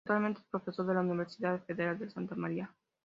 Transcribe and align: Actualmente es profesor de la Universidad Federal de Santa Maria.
Actualmente 0.03 0.39
es 0.39 0.47
profesor 0.47 0.87
de 0.87 0.95
la 0.95 1.01
Universidad 1.01 1.63
Federal 1.63 1.99
de 1.99 2.09
Santa 2.09 2.33
Maria. 2.33 2.73